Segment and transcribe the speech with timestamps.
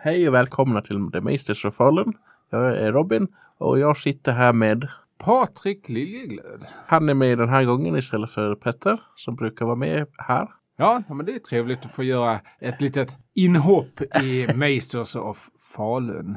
[0.00, 2.12] Hej och välkomna till The Masters of Fallen.
[2.50, 6.66] Jag är Robin och jag sitter här med Patrik Liljeglöd.
[6.86, 10.48] han är med den här gången istället för Petter som brukar vara med här.
[10.76, 16.36] Ja, men det är trevligt att få göra ett litet inhopp i Masters of Falun.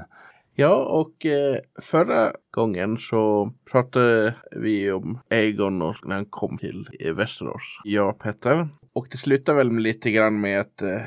[0.56, 6.88] Ja, och eh, förra gången så pratade vi om Aegon och när han kom till
[7.16, 7.80] Västerås.
[7.84, 8.70] Jag och Petter.
[8.94, 11.02] Och det slutade väl lite grann med att eh,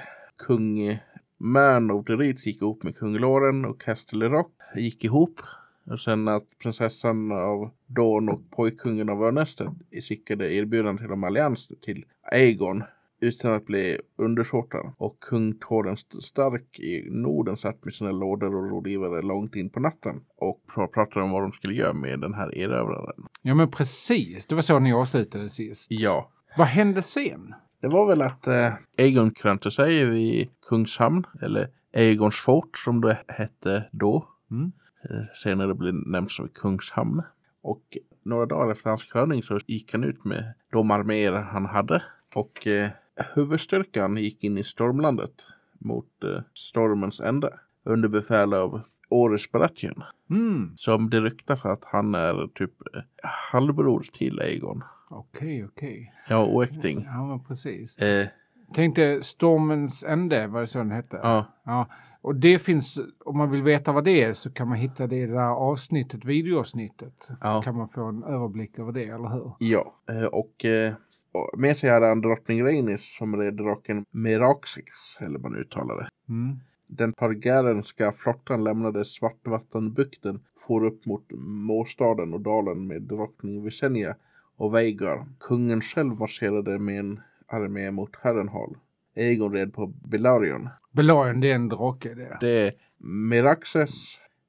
[0.47, 1.01] kung
[1.43, 5.41] Man of the Reeds gick ihop med kung Loren och Castle Rock gick ihop.
[5.87, 9.69] Och sen att prinsessan av Dawn och pojkkungen av Örnästet
[10.09, 12.83] skickade erbjudande till om allians till Aegon
[13.21, 14.93] utan att bli undersåtar.
[14.97, 19.81] Och kung Torren Stark i Norden satt med sina lådor och rådgivare långt in på
[19.81, 23.27] natten och pr- pratade om vad de skulle göra med den här erövraren.
[23.43, 24.47] Ja, men precis.
[24.47, 25.87] Det var så ni avslutade sist.
[25.91, 27.55] Ja, Vad hände sen?
[27.81, 33.19] Det var väl att eh, Aegon krönte sig vid Kungshamn, eller Aegons fort som det
[33.29, 34.29] hette då.
[34.51, 34.73] Mm.
[35.11, 37.23] Eh, Senare blev det nämnt som Kungshamn.
[37.63, 42.03] Och några dagar efter hans kröning så gick han ut med de arméer han hade.
[42.35, 42.91] Och eh,
[43.35, 45.47] huvudstyrkan gick in i Stormlandet
[45.79, 47.59] mot eh, stormens ände.
[47.85, 50.03] Under befäl av Oris Baratheon.
[50.31, 50.73] Mm.
[50.77, 53.03] Som det ryktas att han är typ eh,
[53.53, 54.83] halvbror till Aegon.
[55.11, 56.13] Okej, okej.
[56.29, 57.05] Ja, oäkting.
[57.05, 57.99] Ja, precis.
[57.99, 58.27] Eh,
[58.75, 61.21] Tänkte Stormens ände, var det så den hette?
[61.23, 61.87] ja, Ja,
[62.23, 65.27] och det finns, om man vill veta vad det är så kan man hitta det
[65.27, 67.31] där avsnittet, videoavsnittet.
[67.41, 67.63] Ja.
[67.63, 69.53] Kan man få en överblick över det, eller hur?
[69.59, 70.95] Ja, eh, och eh,
[71.33, 74.87] och med sig hade han drottning Rhaenys som red draken Meraxix,
[75.21, 76.09] eller man uttalar det.
[76.29, 76.61] Mm.
[76.87, 81.25] Den Targaryenska flottan lämnade Svartvattenbukten, for upp mot
[81.67, 84.15] Måstaden och dalen med drottning Visenya
[84.61, 85.27] och Veigar.
[85.41, 88.77] Kungen själv marscherade med en armé mot Harrenhal.
[89.15, 90.69] Egon red på Belarion.
[90.93, 92.37] Belarion, det är en drake det.
[92.41, 92.73] Det är
[93.29, 93.91] Meraxes,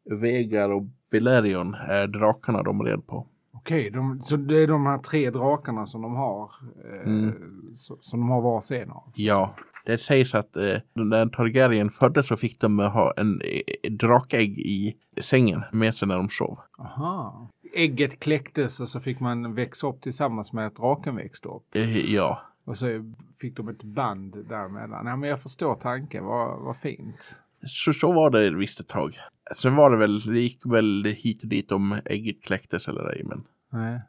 [0.09, 3.27] Vegar och Belarion är drakarna de red på.
[3.53, 6.51] Okej, de, så det är de här tre drakarna som de har.
[6.85, 7.33] Eh, Mm.
[7.75, 9.11] så, som de har varsin av.
[9.15, 9.55] Ja,
[9.85, 14.93] det sägs att eh, när Targaryen föddes så fick de ha en eh, drakägg i
[15.21, 16.59] sängen med sig när de sov.
[16.79, 17.49] Aha.
[17.73, 21.75] Ägget kläcktes och så fick man växa upp tillsammans med att draken växte upp.
[21.75, 25.05] Eh, ja, Och så fick de ett band däremellan.
[25.05, 27.41] Ja, men jag förstår tanken, vad, vad fint.
[27.67, 29.15] så, så var det visst ett tag.
[29.55, 33.23] Sen var det väl, det gick väl hit och dit om ägget kläcktes eller ej.
[33.23, 33.99] Men Nej.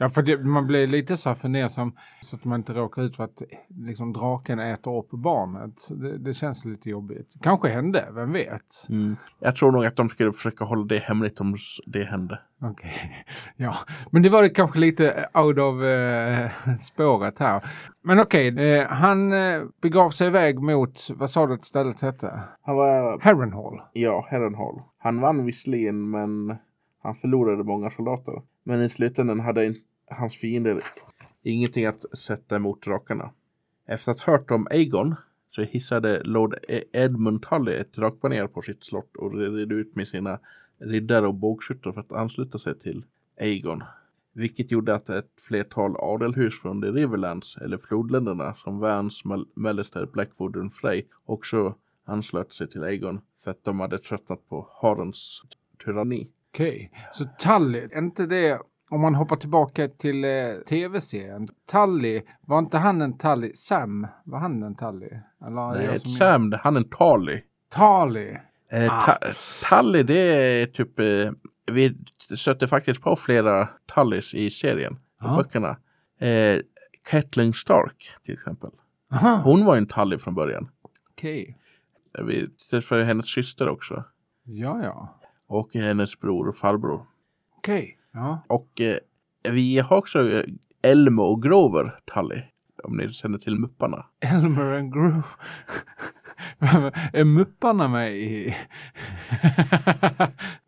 [0.00, 3.16] Ja, för det, man blir lite så här fundersam så att man inte råkar ut
[3.16, 5.72] för att liksom, draken äter upp barnet.
[5.90, 7.34] Det, det känns lite jobbigt.
[7.42, 8.86] Kanske hände, vem vet?
[8.88, 12.38] mm, jag tror nog att de skulle försöka hålla det hemligt om det hände.
[12.62, 13.24] Okej,
[13.56, 13.74] ja.
[14.10, 17.64] Men det var det kanske lite out of eh, spåret här.
[18.02, 22.40] Men okej, eh, han eh, begav sig iväg mot, vad sa du att stället hette?
[22.62, 23.80] Han var, Harrenhal.
[23.92, 24.82] ja, Harrenhal.
[24.98, 26.56] Han vann visserligen men
[27.02, 28.42] han förlorade många soldater.
[28.64, 29.74] Men i slutändan hade
[30.10, 30.82] hans fiender
[31.42, 33.30] ingenting att sätta emot drakarna.
[33.86, 35.14] Efter att ha hört om Aegon
[35.50, 40.08] så hissade Lord e- Edmund Tully ett drakbaner på sitt slott och red ut med
[40.08, 40.38] sina
[40.78, 43.04] riddare och bågskyttar för att ansluta sig till
[43.40, 43.82] Aegon.
[44.32, 49.22] Vilket gjorde att ett flertal adelhus från de Riverlands eller flodländerna som Vans,
[49.54, 51.74] Mellister, Blackwood och Frey också
[52.04, 55.42] anslöt sig till Aegon för att de hade tröttnat på Harens
[55.84, 56.28] tyranni.
[56.54, 58.60] Okej, så Tully, är inte det,
[58.90, 60.30] om man hoppar tillbaka till eh,
[60.68, 63.52] tv-serien, Tully, var inte han en Tully?
[63.54, 65.08] Sam, var han en Tully?
[65.46, 67.42] Eller är Nej, Sam, han är en Tali.
[67.76, 68.36] Tully.
[68.72, 69.00] Eh, Ah.
[69.00, 69.18] ta-
[69.82, 70.18] Tully, det
[70.62, 70.98] är typ...
[70.98, 71.30] Eh,
[71.72, 71.98] vi
[72.36, 74.92] stötte faktiskt på flera Tullys i serien.
[74.94, 75.36] I Ja.
[75.36, 75.76] böckerna.
[76.20, 76.60] Eh,
[77.10, 78.70] Catelyn Stark till exempel.
[79.12, 80.68] Aha, Hon var en Tully från början.
[81.10, 81.58] okej.
[82.18, 84.04] Eh, Vi träffade hennes syster också.
[84.44, 85.18] Ja, ja.
[85.46, 87.06] Och hennes bror och farbror.
[87.56, 87.98] Okej.
[88.18, 88.44] Ja.
[88.48, 88.98] Och eh,
[89.52, 90.44] vi har också eh,
[90.82, 92.42] Elmo och Grover Tully.
[92.84, 94.06] Om ni känner till Mupparna.
[94.20, 95.22] Elmer and Groove.
[97.12, 98.54] är Mupparna med i...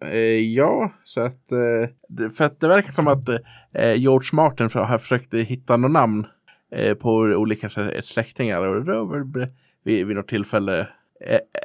[0.05, 1.53] Eh, ja, så att...
[1.53, 3.29] Eh, för att det verkar som att
[3.73, 6.27] eh, George Martin har försökt hitta något namn
[6.73, 7.69] eh, på olika
[8.03, 8.67] släktingar.
[8.67, 9.49] Och ble-
[9.85, 10.89] vid, vid något tillfälle,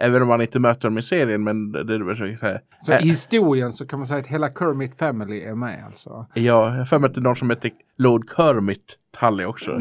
[0.02, 2.26] även om man inte möter dem i serien, men det, det är väl så
[2.92, 6.28] Eh, i historien så kan man säga att hela Kermit Family är med alltså.
[6.34, 9.72] Ja, jag för mig att det är någon som heter Lord Kermit Tully också.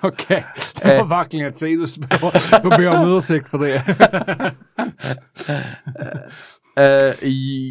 [0.00, 0.44] Okej,
[0.80, 2.32] det var verkligen ett sidospår.
[2.50, 3.84] Jag ber om ursäkt för det.
[6.76, 7.28] Eh,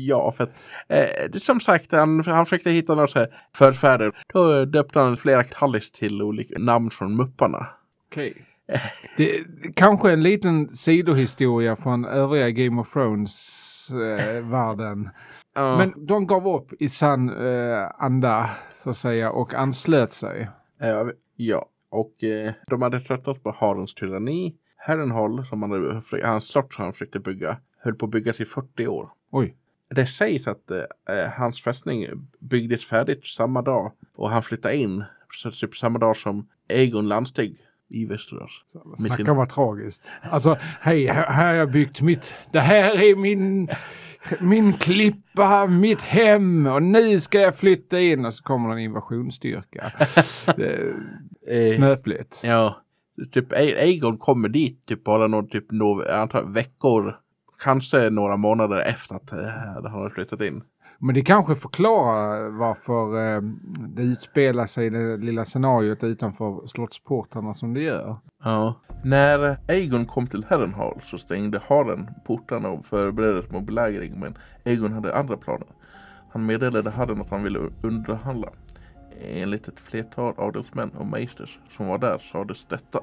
[0.07, 0.55] ja, för att
[0.89, 4.11] eh, det, som sagt, han, han försökte hitta några förfäder.
[4.33, 7.67] Då döpte han flera Tullys till olika namn från Mupparna.
[8.11, 8.45] Okej.
[9.18, 9.44] Det,
[9.75, 15.10] kanske en liten sidohistoria från övriga Game of Thrones-världen.
[15.56, 15.77] Ja.
[15.77, 20.50] Men de gav upp i sann eh, anda, så att säga, och anslöt sig.
[20.80, 21.65] Ja, ja.
[21.89, 24.56] och eh, de hade tröttnat på Harens tyranni.
[24.77, 29.10] Herrenhall, som han hans slott han försökte bygga, höll på att byggas i 40 år.
[29.31, 29.56] Oj.
[29.89, 30.83] Det sägs att eh,
[31.38, 32.06] hans fästning
[32.39, 37.57] byggdes färdigt samma dag och han flyttade in så typ samma dag som Egon landsteg
[37.93, 38.51] i Västerås.
[38.97, 40.13] Snacka sin- vad tragiskt.
[40.21, 42.35] Alltså, hej, här, här har jag byggt mitt...
[42.51, 43.69] Det här är min,
[44.39, 49.91] min klippa, mitt hem och nu ska jag flytta in och så kommer en invasionsstyrka.
[51.47, 52.41] Eh, Snöpligt.
[52.45, 52.77] Ja,
[53.31, 57.15] typ Egon kommer dit typ bara någon typ no, jag antar, veckor,
[57.63, 59.37] kanske några månader efter att eh,
[59.73, 60.63] han har flyttat in.
[61.05, 63.41] Men det kanske förklarar varför eh,
[63.88, 68.17] det utspelar sig i det lilla scenariot utanför slottsportarna som det gör.
[68.44, 68.75] Ja.
[69.03, 74.38] När Egon kom till Herrenhall så stängde Haren portarna och förberedde sig mot belägring men
[74.63, 75.67] Egon hade andra planer.
[76.31, 78.50] Han meddelade Haren att han ville underhandla.
[79.21, 83.00] Enligt ett flertal adelsmän och meisters som var där sades detta.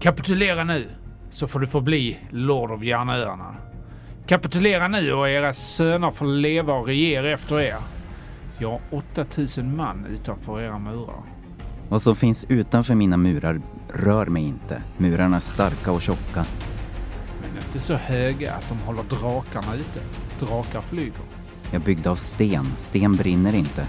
[0.00, 0.86] Kapitulera nu,
[1.28, 3.56] så får du förbli Lord of Järnöarna.
[4.26, 7.76] Kapitulera nu och era söner får leva och regera efter er.
[8.58, 11.22] Jag har 8000 man utanför era murar.
[11.88, 14.82] Vad som finns utanför mina murar rör mig inte.
[14.96, 16.44] Murarna är starka och tjocka.
[17.40, 20.00] Men inte så höga att de håller drakarna ute.
[20.46, 21.24] Drakar flyger.
[21.70, 22.66] Jag är byggd av sten.
[22.76, 23.86] Sten brinner inte.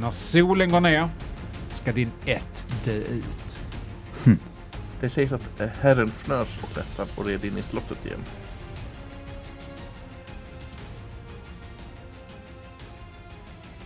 [0.00, 1.08] När solen går ner
[1.68, 3.58] ska din ett dö ut.
[5.00, 8.20] Det sägs att eh, herren fnös åt detta och red in i slottet igen.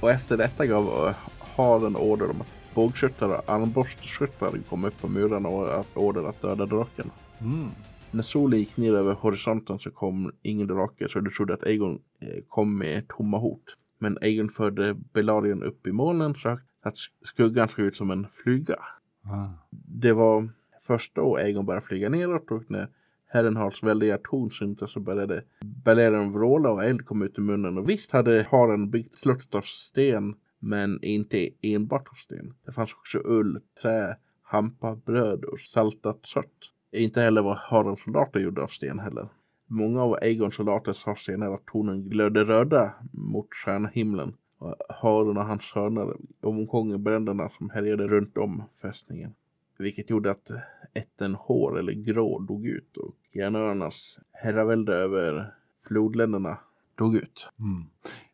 [0.01, 1.15] Och efter detta gav
[1.57, 6.67] Haren order om att bågskyttar och armborstskyttar kom upp på murarna och order att döda
[6.67, 7.11] draken.
[7.41, 7.69] Mm.
[8.11, 11.93] När solen gick ner över horisonten så kom ingen drake så du trodde att Egon
[12.21, 13.77] eh, kom med tomma hot.
[13.99, 18.79] Men Egon förde Belarien upp i molnen så att skuggan såg ut som en flyga.
[19.25, 19.49] Ah.
[19.71, 20.49] Det var
[20.83, 22.89] först då Egon började flyga neråt och när
[23.33, 25.45] Herrenhals väldiga torn syntes så började
[25.85, 27.79] Balerion vråla och eld kom ut ur munnen.
[27.79, 32.55] Och visst hade haren byggt slottet av sten men inte enbart av sten.
[32.67, 36.73] Det fanns också ull, trä, hampa, bröd och saltat kött.
[36.93, 39.29] Inte heller var harens soldater gjorda av sten heller.
[39.67, 44.35] Många av Aegons soldater sa senare att tornen glödde röda mot stjärnhimlen.
[44.59, 49.35] Och haren och hans söner omkom i bränderna som härjade runt om fästningen.
[49.81, 50.51] Vilket gjorde att
[50.95, 55.55] ätten hår eller grå dog ut och järnöarnas herravälde över
[55.87, 56.59] flodländerna
[56.95, 57.49] dog ut.
[57.59, 57.85] Mm.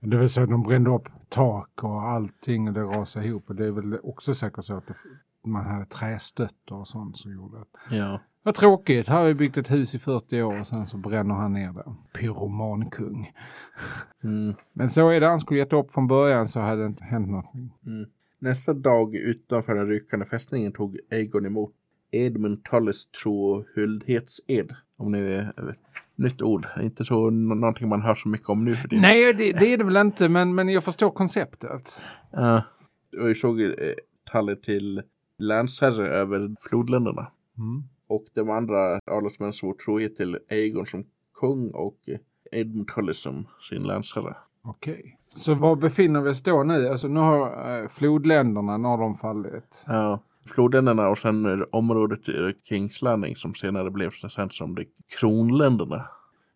[0.01, 3.51] Det vill säga att de brände upp tak och allting och det rasade ihop.
[3.51, 4.95] Och det är väl också säkert så att det,
[5.45, 7.69] man hade trästötter och sånt som gjorde att...
[7.91, 8.21] Ja.
[8.43, 11.35] Vad tråkigt, här har vi byggt ett hus i 40 år och sen så bränner
[11.35, 11.95] han ner det.
[12.19, 13.33] Pyromankung.
[14.25, 14.55] Mm.
[14.73, 17.29] Men så är det, han skulle gett upp från början så hade det inte hänt
[17.29, 17.73] någonting.
[17.87, 18.07] Mm.
[18.47, 21.73] Nästa dag utanför den rykande fästningen tog Aegon emot
[22.11, 24.75] Edmund Tullis tro och huldhetsed.
[24.97, 25.75] Om ni är
[26.17, 26.67] nytt ord.
[26.81, 29.03] Inte så någonting man hör så mycket om nu för tiden.
[29.03, 32.05] Nej, det, det är det väl inte, men, men jag förstår konceptet.
[32.33, 32.63] Ja.
[33.21, 33.71] och jag såg eh,
[34.33, 35.03] Tully till
[35.39, 37.33] länsherre över flodländerna.
[37.59, 37.83] Mm.
[38.07, 41.99] Och de andra adelsmän svor trohet till Aegon som kung och
[42.53, 44.37] Edmund Tullis som sin länsherre.
[44.67, 45.19] Okej.
[45.27, 46.89] Så var befinner vi oss då nu?
[46.89, 49.85] Alltså nu har eh, flodländerna, norr om fallit.
[49.87, 50.21] Ja.
[50.47, 52.21] Flodländerna och sen området
[52.65, 54.85] Kings Landing som senare blev så känt som de
[55.19, 56.09] kronländerna.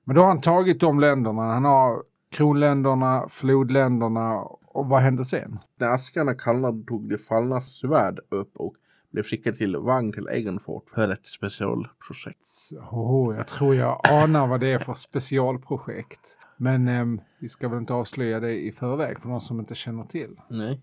[0.05, 1.43] Men då har han tagit de länderna.
[1.43, 4.39] Han har kronländerna, flodländerna
[4.73, 5.59] och vad hände sen?
[5.79, 8.75] När askarna kallnade tog de fallna svärd upp och
[9.11, 12.47] blev skickade till vagn till Egenfort för ett specialprojekt.
[12.91, 16.39] Oh, jag tror jag anar vad det är för specialprojekt.
[16.57, 20.05] Men ehm, vi ska väl inte avslöja det i förväg för någon som inte känner
[20.05, 20.37] till.
[20.51, 20.81] Nej.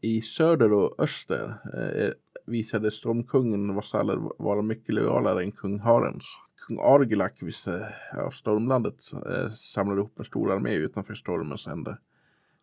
[0.00, 2.12] I söder och öster eh,
[2.46, 6.24] visade stormkungen vasaller vara mycket lojalare än kung Harens.
[6.66, 11.98] Kung Argilak vid eh, av stormlandet eh, samlade ihop en stor armé utanför stormens ände.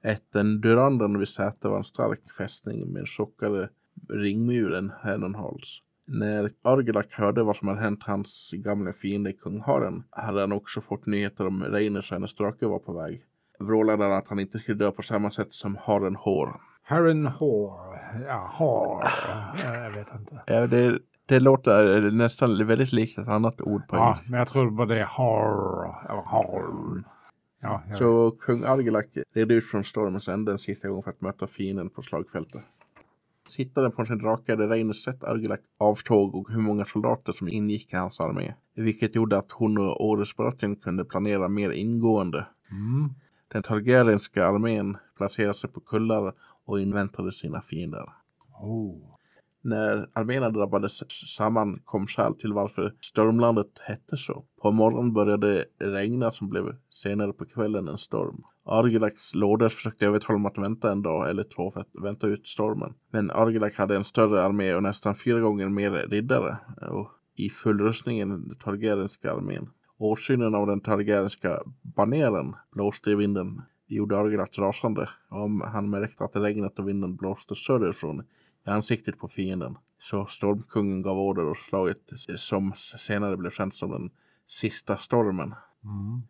[0.03, 3.69] Ätten Duranden vid Säte var en stark fästning med en tjockare
[4.09, 5.81] ringmur än Herrenhals.
[6.07, 10.81] När Argilak hörde vad som hade hänt hans gamla fiende kung Haren hade han också
[10.81, 13.21] fått nyheter om Reiners och hennes drake var på väg.
[13.59, 16.61] Vrålade han att han inte skulle dö på samma sätt som Haren Hår.
[16.83, 17.79] Harren Hår.
[18.27, 19.03] Ja, Hår.
[19.65, 20.41] Ja, jag vet inte.
[20.47, 24.25] Ja, det, det låter nästan väldigt likt ett annat ord på Ja, engelska.
[24.29, 26.05] men jag tror bara det är Har.
[26.09, 26.63] Eller Har.
[27.61, 31.47] Ja, Så kung Argilak red ut från stormens ände en sista gång för att möta
[31.47, 32.61] fienden på slagfältet.
[33.47, 37.93] Sittande på sin drake hade Reines sett Argilak avtåg och hur många soldater som ingick
[37.93, 38.53] i hans armé.
[38.75, 42.47] Vilket gjorde att hon och Åres Baratheon kunde planera mer ingående.
[42.71, 43.09] Mm.
[43.47, 46.33] Den Targaryenska armén placerade sig på kullar
[46.65, 48.09] och inväntade sina fiender.
[48.61, 49.15] Oh.
[49.61, 51.03] När arméerna drabbades
[51.35, 54.45] samman kom skäl till varför stormlandet hette så.
[54.61, 58.43] På morgonen började det regna som blev senare på kvällen en storm.
[58.65, 62.93] Argilax lådor försökte övertala att vänta en dag eller två för att vänta ut stormen.
[63.11, 66.57] Men Argilax hade en större armé och nästan fyra gånger mer riddare
[66.89, 69.69] och i full rustning än den Targaryenska armén.
[69.97, 75.09] Åsynen av den Targaryenska baneren blåste i vinden gjorde Argilax rasande.
[75.29, 78.23] Om han märkte att regnet och vinden blåste söderifrån
[78.67, 79.77] i ansiktet på fienden.
[79.99, 84.09] Så Stormkungen gav order och slaget som senare blev känt som den
[84.47, 85.53] sista stormen.
[85.83, 86.21] Mm.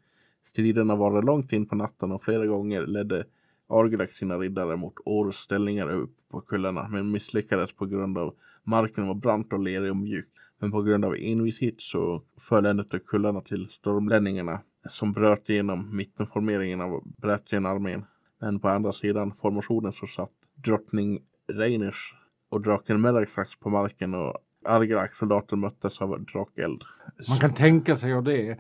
[0.46, 3.26] Striderna varade långt in på natten och flera gånger ledde
[3.70, 9.08] Argilax sina riddare mot Orus ställningar upp på kullarna men misslyckades på grund av marken
[9.08, 10.28] var brant och lerig och mjuk.
[10.60, 14.60] Men på grund av envishet så föll en av kullarna till stormlänningarna
[14.90, 18.06] som bröt igenom mittenformeringen av Baratheon-armén.
[18.40, 22.14] Men på andra sidan formationen så satt drottning Reiners
[22.50, 24.34] och draken Meraxax på marken och
[24.66, 26.84] Argilax soldater möttes av drakeld.
[27.30, 28.58] Man kan tänka sig hur det är.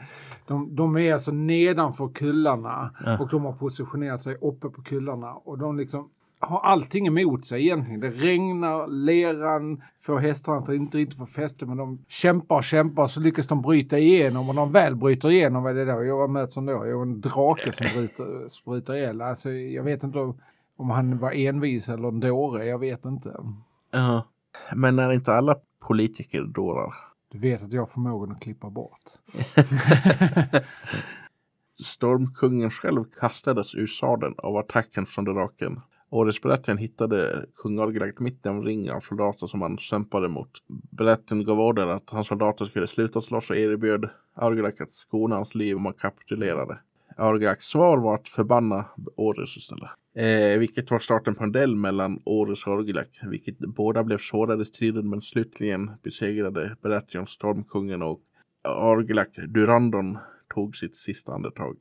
[0.47, 3.19] De, de är alltså nedanför kullarna Ja.
[3.19, 6.09] och de har positionerat sig uppe på kullarna och de liksom
[6.39, 7.99] har allting emot sig egentligen.
[7.99, 13.07] Det regnar, leran får hästarna att inte riktigt få fäste men de kämpar och kämpar
[13.07, 16.03] så lyckas de bryta igenom och de väl bryter igenom, vad är det då?
[16.03, 16.71] Jag var med som då?
[16.71, 19.21] Jag var en drake som bryter, bryter ihjäl.
[19.21, 20.39] Alltså jag vet inte om,
[20.77, 23.35] om han var envis eller en dåre, jag vet inte.
[23.91, 24.23] Ja.
[24.75, 25.55] Men är inte alla
[25.87, 26.93] politiker dårar?
[27.31, 29.03] Du vet att jag har förmågan att klippa bort.
[31.83, 35.81] Stormkungen själv kastades ur sadeln av attacken från draken.
[36.09, 40.51] Årets berättaren hittade kung Argilax mitt i en ring av soldater som han kämpade mot.
[40.91, 45.55] Berättaren gav order att hans soldater skulle sluta slåss och erbjöd Argilax att skona hans
[45.55, 46.79] liv om han kapitulerade.
[47.15, 49.89] Argax svar var att förbanna Åres istället.
[50.15, 54.61] Eh, vilket var starten på en del mellan Åres och Orgilak, vilket båda blev sårade
[54.61, 58.21] i striden men slutligen besegrade Baratheon Stormkungen och
[58.63, 60.17] Argilak Durandon
[60.53, 61.77] tog sitt sista andetag.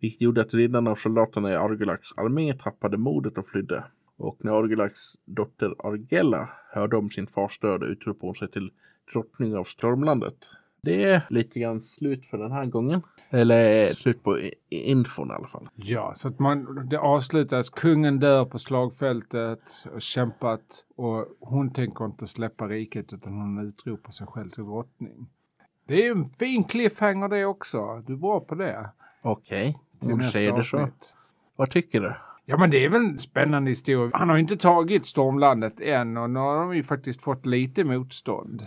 [0.00, 3.84] Vilket gjorde att riddarna och soldaterna i Argilaks armé tappade modet och flydde.
[4.16, 8.70] Och när Argilaks dotter Argella hörde om sin fars död utropade hon sig till
[9.12, 10.50] drottning av Stormlandet.
[10.80, 13.02] Det är lite grann slut för den här gången.
[13.30, 15.68] Eller slut på infon i alla fall.
[15.74, 17.70] Ja, så att man, det avslutas.
[17.70, 19.60] Kungen dör på slagfältet
[19.94, 25.26] och kämpat och hon tänker inte släppa riket utan hon utropar sig själv till drottning.
[25.86, 28.02] Det är en fin cliffhanger det också.
[28.06, 28.90] Du är bra på det.
[29.22, 30.88] Okej, du nästa säger det så.
[31.56, 32.14] Vad tycker du?
[32.44, 34.10] Ja, men det är väl en spännande historia.
[34.14, 38.66] Han har inte tagit Stormlandet än och nu har de ju faktiskt fått lite motstånd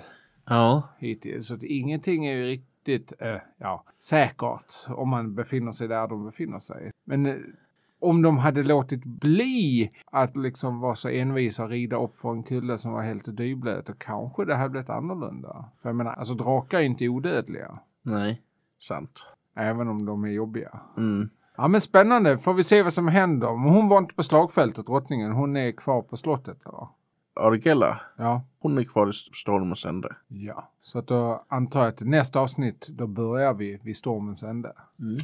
[0.52, 1.48] Ja, hittills.
[1.48, 6.26] Så att ingenting är ju riktigt eh, ja, säkert om man befinner sig där de
[6.26, 6.92] befinner sig.
[7.06, 7.36] Men eh,
[8.00, 12.44] om de hade låtit bli att liksom vara så envisa och rida upp för en
[12.44, 15.66] kulle som var helt dyblöt, då kanske det hade blivit annorlunda.
[15.82, 17.80] För jag menar, alltså drakar är inte odödliga.
[18.02, 18.42] nej,
[18.80, 19.24] sant.
[19.56, 20.80] Även om de är jobbiga.
[20.98, 21.30] Mm.
[21.58, 23.58] Ja men spännande, får vi se vad som händer.
[23.58, 25.32] Men hon var inte på slagfältet, drottningen.
[25.32, 26.88] Hon är kvar på slottet eller?
[27.40, 28.44] Argella, Ja.
[28.60, 30.16] hon är kvar i stormens ände.
[30.28, 34.74] Ja, så att då antar jag att nästa avsnitt då börjar vi vid stormens ände.
[35.00, 35.18] Mm.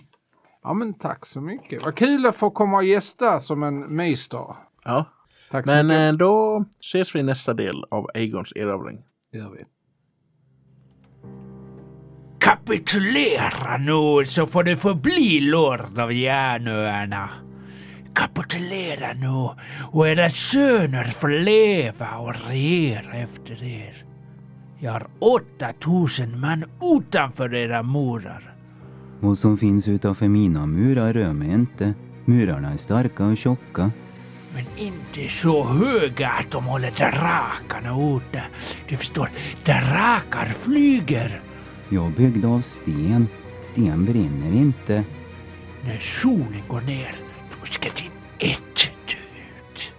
[0.64, 1.86] Ja men tack så mycket.
[1.86, 4.46] Vad kul att få komma och gästa som en meister.
[4.86, 5.06] Ja,
[5.52, 6.14] Tack så men mycket.
[6.14, 9.04] eh, då ses vi i nästa del av Aegons erövring.
[9.32, 9.64] Det gör vi.
[12.40, 17.30] Kapitulera nu så får du förbli lord av järnöarna.
[18.18, 19.50] Kapitulera nu
[19.92, 24.06] och era söner får leva och regera efter er.
[24.80, 26.64] Jag har 8000 man
[26.98, 28.54] utanför era murar.
[29.20, 31.94] Vad som finns utanför mina murar rör mig inte.
[32.26, 33.92] Murarna är starka och tjocka.
[34.54, 38.44] Men inte så höga att de håller drakarna ute.
[38.90, 39.30] Du förstår,
[39.66, 41.42] drakar flyger.
[41.90, 43.28] Jag är byggd av sten.
[43.62, 45.04] Sten brinner inte.
[45.84, 47.16] När solen går ner,
[47.74, 49.18] ska din ett dö
[49.58, 49.92] ut.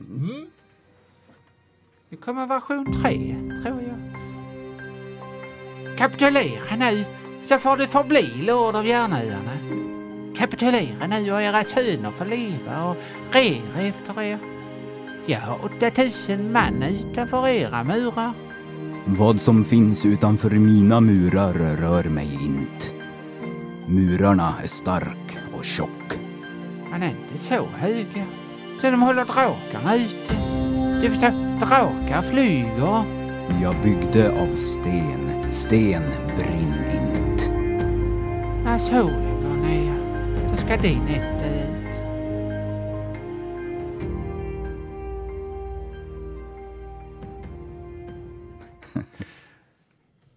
[0.00, 0.46] Mm.
[2.08, 3.98] Det kommer version 3, tror jag.
[5.98, 7.04] Kapitulera nu,
[7.42, 9.58] så får du förbli lord av järnöarna.
[10.36, 12.96] Kapitulera nu och era söner får leva och
[13.30, 14.38] regera efter er.
[15.26, 18.32] Jag har 8000 man utanför era murar.
[19.04, 22.95] Vad som finns utanför mina murar rör mig inte.
[23.88, 26.18] Murarna är stark och tjock.
[26.90, 28.24] Men inte så höga.
[28.80, 30.34] Så de håller drakarna ute.
[31.02, 33.04] Du förstår, drakar flyger.
[33.62, 35.52] Jag byggde av sten.
[35.52, 36.02] Sten
[36.36, 37.48] brinn int.
[38.64, 39.94] När solen går ner,
[40.50, 41.55] då ska din etta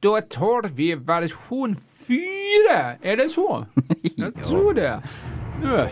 [0.01, 1.75] Då tar vi version
[2.07, 2.17] 4.
[3.01, 3.65] Är det så?
[4.15, 5.01] Jag tror det.
[5.61, 5.89] Nu.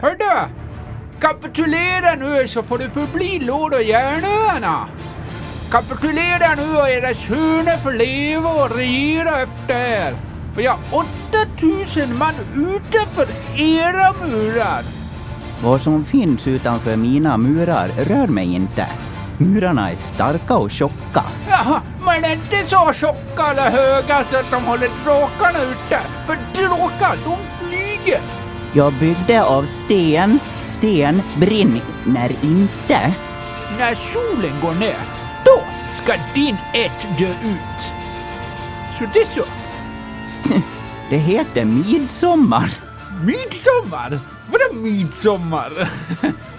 [0.00, 0.52] Hördu!
[1.20, 4.88] Kapitulera nu så får du förbli Lord och Järnöarna.
[5.70, 10.16] Kapitulera nu och era söner får leva och regera efter er.
[10.54, 11.06] För jag har
[11.56, 13.26] 8000 man utanför
[13.62, 14.82] era murar.
[15.62, 18.86] Vad som finns utanför mina murar rör mig inte.
[19.38, 21.24] Murarna är starka och tjocka.
[21.48, 26.00] Jaha, men inte så tjocka eller höga så att de håller drakarna ute.
[26.26, 28.20] För drakar, de flyger.
[28.72, 30.38] Jag byggde av sten.
[30.64, 33.14] Sten brinner inte.
[33.78, 34.98] När solen går ner,
[35.44, 35.62] då
[35.94, 37.92] ska din ett dö ut.
[38.98, 39.44] Så det är så.
[41.10, 42.70] Det heter midsommar.
[43.24, 44.20] Midsommar?
[44.50, 45.90] Vadå midsommar?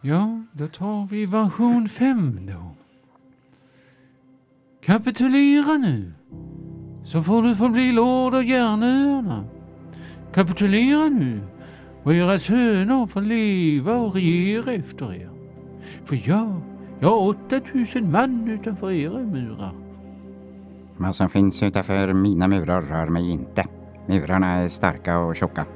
[0.00, 2.70] ja, då tar vi version 5 då.
[4.84, 6.12] Kapitulera nu,
[7.04, 9.44] så får du förbli lord av Järnöarna.
[10.32, 11.40] Kapitulera nu,
[12.02, 15.30] och era söner får leva och regera efter er.
[16.04, 16.60] För jag,
[17.00, 19.74] jag har 8000 man utanför era murar.
[20.96, 23.66] Vad som finns utanför mina murar rör mig inte.
[24.06, 25.66] Murarna är starka och tjocka.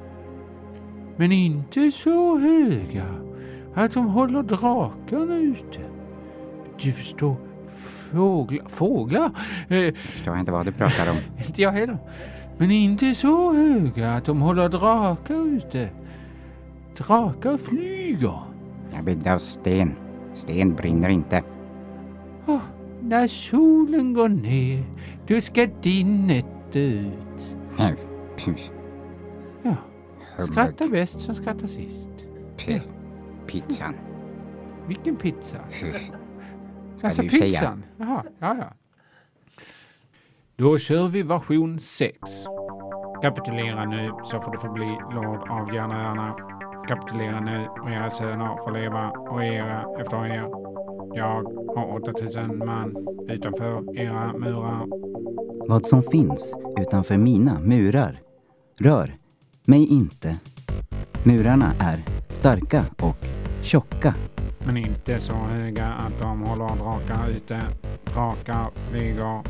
[1.16, 3.24] Men inte så höga
[3.75, 5.81] att de håller drakarna ute.
[6.83, 7.37] Du förstår,
[8.11, 8.69] fåglar...
[8.69, 9.31] Fåglar?
[9.69, 11.16] Eh, Förstår inte vad du pratar om.
[11.47, 11.99] inte jag heller.
[12.59, 15.88] Men inte så höga att de håller drakar ute.
[16.97, 18.38] Drakar flyger.
[18.95, 19.95] Jag byggde av sten.
[20.35, 21.43] Sten brinner inte.
[22.47, 22.60] Åh,
[23.00, 24.84] när solen går ner,
[25.26, 27.56] då ska din dö ut.
[29.63, 29.76] Ja,
[30.39, 32.08] skratta bäst som skrattar sist.
[32.67, 32.80] Puh.
[33.47, 33.95] Pizzan.
[34.89, 35.59] Vilken pizza?
[36.99, 37.43] Ska Alltså du säga?
[37.45, 37.85] pizzan?
[37.97, 38.73] Jaha, ja, ja.
[40.57, 42.17] Då kör vi version 6.
[43.23, 46.37] Kapitulera nu så får du förbli lord av Järnöarna.
[46.89, 50.49] Kapitulera nu och era söner får leva och regera efter er.
[51.17, 51.43] Jag
[51.76, 52.97] har 8000 man
[53.28, 54.87] utanför era murar.
[55.69, 58.21] Vad som finns utanför mina murar
[58.80, 59.13] rör
[59.65, 60.37] mig inte.
[61.23, 63.17] Murarna är starka och
[63.63, 64.15] tjocka.
[64.67, 67.63] Men inte så höga att de håller drakar ute.
[68.04, 69.43] Drakar flyger.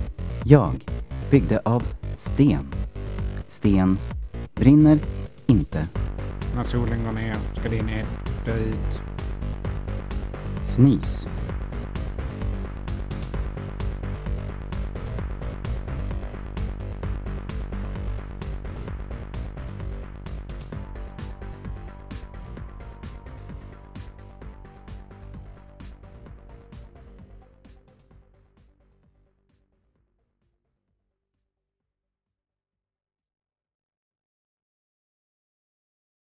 [0.45, 0.85] Jag
[1.31, 1.83] byggde av
[2.17, 2.75] sten.
[3.47, 3.99] Sten
[4.55, 4.99] brinner
[5.47, 5.87] inte.
[6.57, 8.09] När solen går ner ska din ett
[8.45, 9.03] dö ut.
[10.63, 11.27] Fnys.